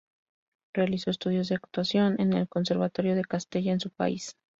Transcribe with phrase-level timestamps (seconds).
[0.73, 4.35] Realizó estudios de actuación en el Conservatorio de Castella en su país.